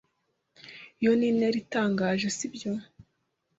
Iyo 1.01 1.11
ni 1.15 1.25
intera 1.31 1.57
itangaje, 1.63 2.27
sibyo? 2.37 2.71